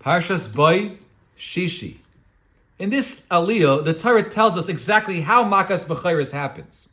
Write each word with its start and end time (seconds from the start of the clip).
Parshas 0.00 0.52
Bo 0.52 0.96
Shishi. 1.38 1.96
In 2.78 2.88
this 2.88 3.26
aliyah, 3.30 3.84
the 3.84 3.92
Torah 3.92 4.28
tells 4.28 4.56
us 4.56 4.70
exactly 4.70 5.20
how 5.20 5.44
Makas 5.44 5.84
B'chayris 5.84 6.30
happens. 6.30 6.88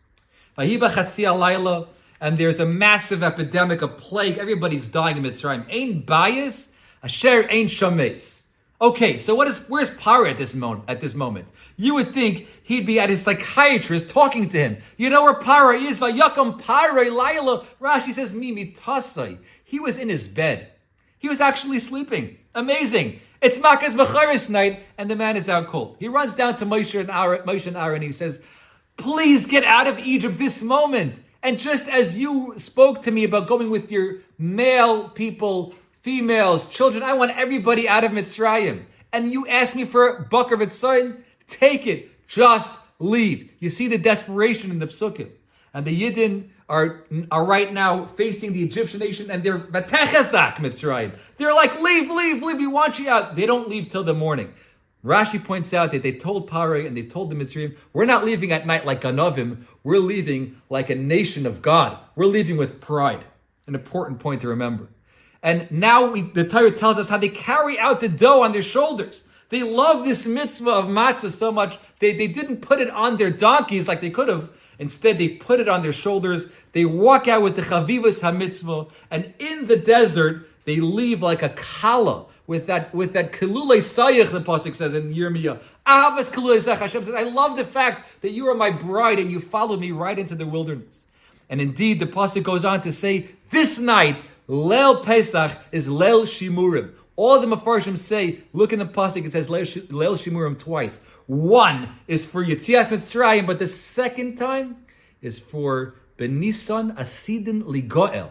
Vahiba 0.57 0.89
Alayla, 0.89 1.87
and 2.19 2.37
there's 2.37 2.59
a 2.59 2.65
massive 2.65 3.23
epidemic, 3.23 3.81
a 3.81 3.87
plague. 3.87 4.37
Everybody's 4.37 4.89
dying 4.89 5.15
in 5.15 5.23
Mitzrayim. 5.23 5.65
Ain 5.69 6.01
bias, 6.01 6.73
asher 7.01 7.47
ain 7.49 7.69
shames. 7.69 8.43
Okay, 8.81 9.17
so 9.17 9.33
what 9.33 9.47
is 9.47 9.65
where's 9.69 9.89
Paro 9.91 10.29
at 10.29 10.37
this 10.37 10.53
moment? 10.53 10.89
At 10.89 10.99
this 10.99 11.15
moment, 11.15 11.47
you 11.77 11.93
would 11.95 12.09
think 12.09 12.47
he'd 12.63 12.85
be 12.85 12.99
at 12.99 13.09
his 13.09 13.21
psychiatrist 13.21 14.09
talking 14.09 14.49
to 14.49 14.57
him. 14.57 14.77
You 14.97 15.09
know 15.09 15.23
where 15.23 15.35
Paro 15.35 15.81
is? 15.81 16.01
Vayakam 16.01 16.61
Paro 16.61 17.05
Laila. 17.05 17.65
Rashi 17.79 18.11
says 18.11 18.33
Mimi 18.33 18.73
Tasai. 18.73 19.37
He 19.63 19.79
was 19.79 19.97
in 19.97 20.09
his 20.09 20.27
bed. 20.27 20.71
He 21.19 21.29
was 21.29 21.41
actually 21.41 21.79
sleeping. 21.79 22.37
Amazing. 22.53 23.19
It's 23.41 23.57
Makas 23.59 23.95
Becharis 23.95 24.49
night, 24.49 24.83
and 24.97 25.09
the 25.09 25.15
man 25.15 25.37
is 25.37 25.49
out 25.49 25.67
cold. 25.67 25.97
He 25.99 26.07
runs 26.07 26.33
down 26.33 26.57
to 26.57 26.65
Moshe 26.65 26.99
and 26.99 27.11
Aaron, 27.11 27.41
Moshe 27.41 27.67
and 27.67 27.77
Aaron, 27.77 27.95
and 27.95 28.03
he 28.03 28.11
says, 28.11 28.41
"Please 28.97 29.45
get 29.45 29.63
out 29.63 29.87
of 29.87 29.99
Egypt 29.99 30.37
this 30.37 30.61
moment." 30.61 31.21
And 31.43 31.59
just 31.59 31.87
as 31.87 32.17
you 32.17 32.55
spoke 32.57 33.03
to 33.03 33.11
me 33.11 33.23
about 33.23 33.47
going 33.47 33.69
with 33.69 33.91
your 33.91 34.17
male 34.39 35.09
people, 35.09 35.75
females, 36.01 36.67
children, 36.67 37.03
I 37.03 37.13
want 37.13 37.37
everybody 37.37 37.87
out 37.87 38.03
of 38.03 38.11
Mitzrayim. 38.11 38.85
And 39.13 39.31
you 39.31 39.47
asked 39.47 39.75
me 39.75 39.85
for 39.85 40.07
a 40.07 40.23
buck 40.23 40.51
of 40.51 40.61
its 40.61 40.75
son, 40.75 41.23
take 41.45 41.85
it. 41.85 42.09
Just 42.27 42.79
leave. 42.99 43.51
You 43.59 43.69
see 43.69 43.87
the 43.87 43.97
desperation 43.97 44.71
in 44.71 44.79
the 44.79 44.87
psukim. 44.87 45.29
And 45.73 45.85
the 45.85 46.01
Yidden 46.01 46.49
are, 46.69 47.05
are 47.31 47.45
right 47.45 47.71
now 47.71 48.05
facing 48.05 48.53
the 48.53 48.63
Egyptian 48.63 48.99
nation 48.99 49.31
and 49.31 49.43
they're 49.43 49.59
Vatechazak 49.59 50.55
Mitzrayim. 50.55 51.13
They're 51.37 51.53
like, 51.53 51.79
leave, 51.81 52.09
leave, 52.09 52.43
leave, 52.43 52.57
we 52.57 52.67
want 52.67 52.99
you 52.99 53.09
out. 53.09 53.35
They 53.35 53.45
don't 53.45 53.69
leave 53.69 53.89
till 53.89 54.03
the 54.03 54.13
morning. 54.13 54.53
Rashi 55.05 55.43
points 55.43 55.73
out 55.73 55.91
that 55.91 56.03
they 56.03 56.11
told 56.11 56.49
Paro 56.49 56.85
and 56.85 56.97
they 56.97 57.03
told 57.03 57.29
the 57.29 57.35
Mitzrayim, 57.35 57.77
we're 57.93 58.05
not 58.05 58.25
leaving 58.25 58.51
at 58.51 58.67
night 58.67 58.85
like 58.85 59.01
Ganovim, 59.01 59.63
we're 59.83 59.99
leaving 59.99 60.61
like 60.69 60.89
a 60.89 60.95
nation 60.95 61.45
of 61.45 61.61
God. 61.61 61.97
We're 62.15 62.25
leaving 62.25 62.57
with 62.57 62.81
pride. 62.81 63.23
An 63.67 63.75
important 63.75 64.19
point 64.19 64.41
to 64.41 64.47
remember. 64.47 64.89
And 65.43 65.69
now 65.71 66.11
we, 66.11 66.21
the 66.21 66.45
Torah 66.45 66.71
tells 66.71 66.97
us 66.97 67.09
how 67.09 67.17
they 67.17 67.29
carry 67.29 67.79
out 67.79 68.01
the 68.01 68.09
dough 68.09 68.43
on 68.43 68.51
their 68.51 68.63
shoulders. 68.63 69.23
They 69.49 69.63
love 69.63 70.03
this 70.03 70.25
mitzvah 70.25 70.71
of 70.71 70.85
matzah 70.85 71.31
so 71.31 71.51
much, 71.51 71.77
they, 71.99 72.11
they 72.11 72.27
didn't 72.27 72.57
put 72.57 72.81
it 72.81 72.89
on 72.89 73.17
their 73.17 73.29
donkeys 73.29 73.87
like 73.87 74.01
they 74.01 74.09
could 74.09 74.27
have. 74.27 74.49
Instead, 74.79 75.17
they 75.17 75.29
put 75.29 75.59
it 75.59 75.67
on 75.67 75.81
their 75.81 75.93
shoulders. 75.93 76.51
They 76.73 76.85
walk 76.85 77.27
out 77.27 77.41
with 77.41 77.55
the 77.55 77.63
chavivas 77.63 78.21
hamitzvah, 78.21 78.89
and 79.09 79.33
in 79.39 79.67
the 79.67 79.77
desert, 79.77 80.47
they 80.65 80.77
leave 80.77 81.21
like 81.21 81.41
a 81.41 81.49
kala 81.49 82.25
with 82.45 82.67
that 82.67 82.93
with 82.93 83.13
that 83.13 83.31
kilule 83.31 83.77
sayich. 83.77 84.31
The 84.31 84.41
pasuk 84.41 84.75
says 84.75 84.93
in 84.93 85.13
Yirmiyah, 85.13 85.59
Ahavas 85.85 86.29
kilule 86.29 86.59
sayich. 86.59 86.77
Hashem 86.77 87.03
says, 87.03 87.13
"I 87.13 87.23
love 87.23 87.57
the 87.57 87.65
fact 87.65 88.21
that 88.21 88.31
you 88.31 88.47
are 88.47 88.55
my 88.55 88.69
bride 88.69 89.19
and 89.19 89.31
you 89.31 89.39
followed 89.39 89.79
me 89.79 89.91
right 89.91 90.17
into 90.17 90.35
the 90.35 90.45
wilderness." 90.45 91.05
And 91.49 91.59
indeed, 91.61 91.99
the 91.99 92.05
pasuk 92.05 92.43
goes 92.43 92.63
on 92.63 92.81
to 92.81 92.91
say, 92.91 93.29
"This 93.51 93.79
night, 93.79 94.17
Leil 94.47 95.03
Pesach 95.03 95.51
is 95.71 95.87
Leil 95.87 96.23
Shimurim." 96.23 96.91
All 97.17 97.39
the 97.39 97.47
Mefarshim 97.47 97.97
say, 97.97 98.39
look 98.53 98.71
in 98.71 98.79
the 98.79 98.85
pasuk, 98.85 99.25
it 99.25 99.33
says 99.33 99.49
Leil 99.49 99.65
Shimurim 99.65 100.57
twice. 100.57 101.01
One 101.25 101.89
is 102.07 102.27
for 102.27 102.45
Yitzias 102.45 102.85
Mitzrayim, 102.85 103.47
but 103.47 103.57
the 103.57 103.67
second 103.67 104.37
time 104.37 104.85
is 105.21 105.39
for 105.39 105.95
Benisan 106.17 106.95
Asidin 106.95 107.63
Ligoel. 107.63 108.29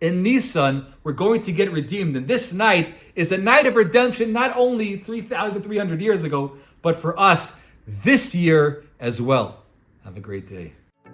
In 0.00 0.22
Nisan, 0.22 0.86
we're 1.02 1.12
going 1.12 1.42
to 1.42 1.52
get 1.52 1.72
redeemed. 1.72 2.14
And 2.14 2.28
this 2.28 2.52
night 2.52 2.94
is 3.16 3.32
a 3.32 3.38
night 3.38 3.66
of 3.66 3.74
redemption, 3.74 4.32
not 4.32 4.56
only 4.56 4.96
3,300 4.96 6.00
years 6.00 6.22
ago, 6.22 6.56
but 6.80 7.00
for 7.00 7.18
us 7.18 7.58
this 7.86 8.36
year 8.36 8.84
as 9.00 9.20
well. 9.20 9.64
Have 10.04 10.16
a 10.16 10.20
great 10.20 10.46
day. 10.46 10.74